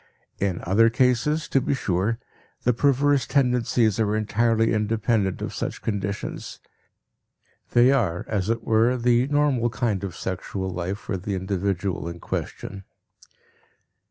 In 0.39 0.63
other 0.65 0.89
cases, 0.89 1.47
to 1.49 1.61
be 1.61 1.75
sure, 1.75 2.17
the 2.63 2.73
perverse 2.73 3.27
tendencies 3.27 3.99
are 3.99 4.15
entirely 4.15 4.73
independent 4.73 5.43
of 5.43 5.53
such 5.53 5.83
conditions; 5.83 6.59
they 7.73 7.91
are, 7.91 8.25
as 8.27 8.49
it 8.49 8.63
were, 8.63 8.97
the 8.97 9.27
normal 9.27 9.69
kind 9.69 10.03
of 10.03 10.15
sexual 10.15 10.71
life 10.71 10.97
for 10.97 11.17
the 11.17 11.35
individual 11.35 12.07
in 12.09 12.19
question. 12.19 12.83